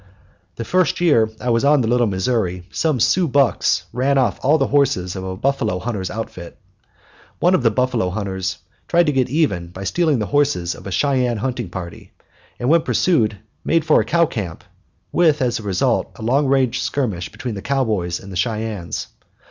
The 0.55 0.65
first 0.65 0.99
year 0.99 1.29
I 1.39 1.51
was 1.51 1.63
on 1.63 1.81
the 1.81 1.87
Little 1.87 2.07
Missouri 2.07 2.67
some 2.71 2.99
Sioux 2.99 3.27
bucks 3.27 3.83
ran 3.93 4.17
off 4.17 4.39
all 4.41 4.57
the 4.57 4.69
horses 4.73 5.15
of 5.15 5.23
a 5.23 5.37
buffalo 5.37 5.77
hunter's 5.77 6.09
outfit. 6.09 6.57
One 7.37 7.53
of 7.53 7.61
the 7.61 7.69
buffalo 7.69 8.09
hunters 8.09 8.57
tried 8.87 9.05
to 9.05 9.11
get 9.11 9.29
even 9.29 9.67
by 9.67 9.83
stealing 9.83 10.17
the 10.17 10.25
horses 10.25 10.73
of 10.73 10.87
a 10.87 10.91
Cheyenne 10.91 11.37
hunting 11.37 11.69
party, 11.69 12.13
and 12.59 12.67
when 12.67 12.81
pursued 12.81 13.37
made 13.63 13.85
for 13.85 14.01
a 14.01 14.05
cow 14.05 14.25
camp, 14.25 14.63
with, 15.11 15.39
as 15.39 15.59
a 15.59 15.61
result, 15.61 16.09
a 16.15 16.23
long 16.23 16.47
range 16.47 16.81
skirmish 16.81 17.29
between 17.31 17.53
the 17.53 17.61
cowboys 17.61 18.19
and 18.19 18.31
the 18.31 18.35
Cheyennes. 18.37 19.05